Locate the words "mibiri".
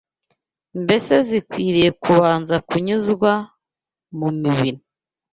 4.41-4.79